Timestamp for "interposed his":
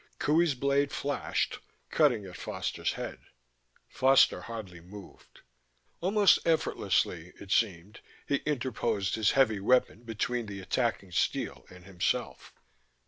8.37-9.33